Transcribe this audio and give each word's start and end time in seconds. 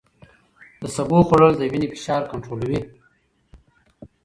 د 0.81 0.83
سبو 0.95 1.17
خوړل 1.27 1.53
د 1.57 1.63
وینې 1.71 1.87
فشار 1.93 2.21
کنټرولوي. 2.31 2.81